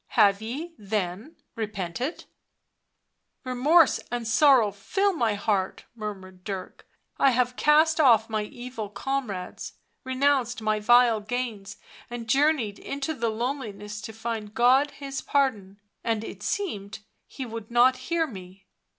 "Have 0.19 0.41
ye, 0.41 0.73
then, 0.79 1.35
repented?" 1.55 2.17
li 2.17 2.25
Remorse 3.51 3.99
and 4.11 4.27
sorrow 4.27 4.71
fill 4.71 5.13
my 5.13 5.35
heart," 5.35 5.85
murmured 5.93 6.43
Dirk." 6.43 6.87
I 7.19 7.29
have 7.29 7.55
cast 7.55 7.99
off 7.99 8.27
'my 8.27 8.41
evil 8.41 8.89
comrades, 8.89 9.73
renounced 10.03 10.59
my 10.59 10.79
vile 10.79 11.19
gains 11.21 11.77
and 12.09 12.27
journeyed 12.27 12.79
into 12.79 13.13
the 13.13 13.29
loneliness 13.29 14.01
to 14.01 14.11
find 14.11 14.55
God 14.55 14.89
His 14.89 15.21
pardon... 15.21 15.79
and 16.03 16.23
it 16.23 16.41
seemed 16.41 17.01
He 17.27 17.45
would 17.45 17.69
not 17.69 17.97
hear 17.97 18.25
me. 18.25 18.65